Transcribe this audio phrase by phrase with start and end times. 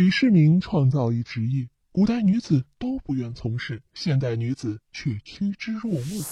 [0.00, 6.24] 李世民创造一职业，古代女子都不愿从事，现代女子却趋之若鹜。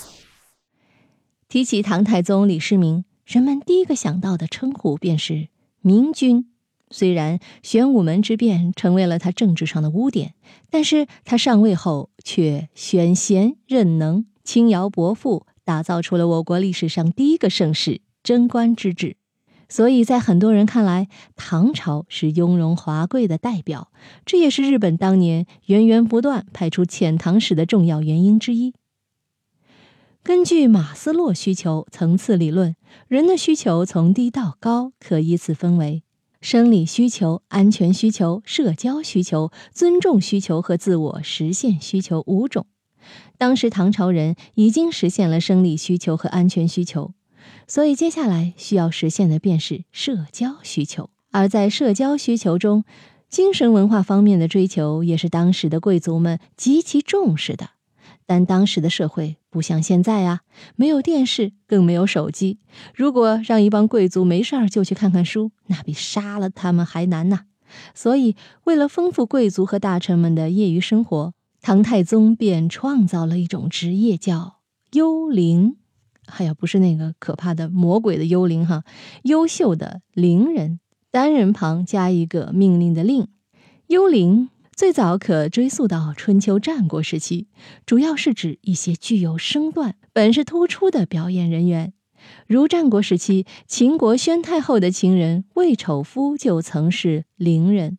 [1.51, 5.49] 提起唐太宗李世民，人们第一个想到的称呼便是
[5.83, 6.51] 明君。
[6.91, 10.35] 虽然玄武门之变成为了他政治上的污点，
[10.71, 19.19] 但是他上位后却选贤任能，轻徭薄赋，打造出了我国历史上第一个盛世——贞观之治。
[19.69, 23.93] 所以在很多人看来，唐朝是雍容华贵的代表，
[24.25, 28.73] 这也是日本当年源源不断派出遣唐使的重要原因之一。
[30.23, 32.77] 根据马斯洛需求层次理论，
[33.09, 36.03] 人的需求从低到高可依次分为。
[36.41, 42.66] 生理需求、安全需求、社交需求、尊重需求和自我实现需求五种。
[43.39, 47.12] 当时唐朝人已经实现了生理需求和安全需求，
[47.66, 51.11] 所以接下来需要实现的便是社交需求。
[51.30, 52.84] 而在社交需求中，
[53.29, 57.70] 精神文化方面的追求也是当时的贵族们极其重视的。
[58.25, 60.41] 但当时的社会不像现在啊，
[60.77, 62.59] 没有电视，更没有手机。
[62.95, 67.44] 如果让一帮贵族没事儿就去看看书，那比杀了他们还难呐。
[67.94, 74.56] 所以，为了丰富贵族和大臣们的业余生活，唐太宗便创造了一种职业，叫
[74.92, 75.77] 幽灵。
[76.37, 78.84] 哎呀，不是那个可怕的魔鬼的幽灵哈，
[79.23, 83.29] 优秀的伶人，单人旁加一个命令的令，
[83.87, 84.51] 幽灵。
[84.77, 87.49] 最早可追溯到春秋战国时期，
[87.84, 91.95] 主要是指一些具有身段、本事突出的表演人员，
[92.47, 97.99] 如战国时期秦国宣太后的情人魏丑夫就曾是伶人。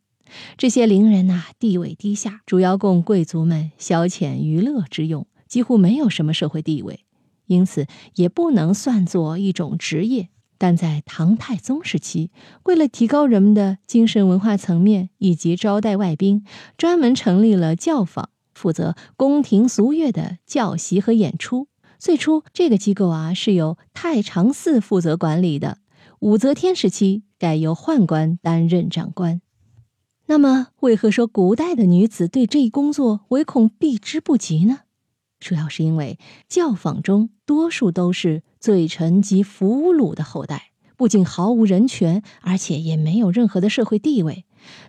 [0.56, 7.02] 这些伶人呐，地位低下，主要供贵族们消遣娱乐之用，几乎没有什么社会地位，
[7.50, 10.30] 因此也不能算作一种职业。
[10.58, 12.32] 但在唐太宗时期，
[12.64, 16.44] 为了提高人们的精神文化层面以及招待外宾，
[16.78, 21.68] 专门成立了教坊，负责宫廷俗乐的教习和演出。
[21.98, 25.78] 最初，这个机构啊是由太常寺负责管理的。
[26.20, 29.42] 武则天时期，改由宦官担任长官。
[30.26, 34.80] 那么，为何说古代的女子对这一工作唯恐避之不及呢？
[35.40, 38.44] 主要是因为教坊中多数都是。
[38.60, 44.44] 罪臣及俘虏的后代，不仅毫无人权，而且也没有任何的社会地位。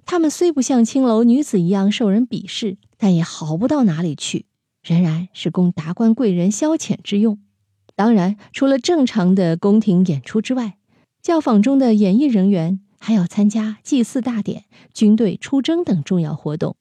[0.04, 4.46] 他们虽不像青楼女子一样受人鄙视，但也好不到哪里去，
[4.82, 7.38] 仍然是供达官贵人消遣之用。
[7.94, 10.78] 当然，除了正常的宫廷演出之外，
[11.22, 16.74] 教坊中的演艺人员还要参加祭祀大典、军队出征等重要活动。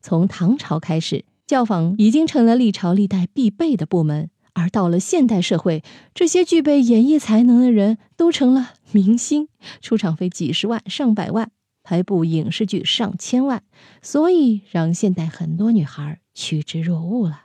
[0.00, 4.30] 从唐朝开始，教坊已经成了历朝历代必备的部门。
[4.54, 9.48] 而到了现代社会，这些具备演艺才能的人都成了明星，
[9.82, 11.50] 出场费几十万、上百万，
[11.82, 13.62] 拍部影视剧上千万，
[14.00, 17.42] 所以让现代很多女孩趋之若鹜了。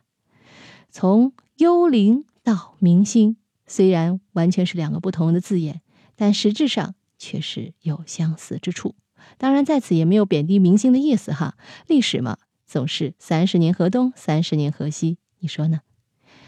[0.89, 3.35] 从幽灵到明星，
[3.65, 5.81] 虽然完全是两个不同的字眼，
[6.15, 8.95] 但实质上却是有相似之处。
[9.37, 11.57] 当然，在此也没有贬低明星的意思哈。
[11.87, 15.79] 历史嘛，总是三十年河东，三十年河西，你说呢？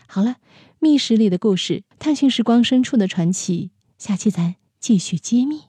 [0.06, 0.35] 好了，
[0.80, 5.69] 密室里的故事，探寻时光深处的传奇，下期咱继续揭秘。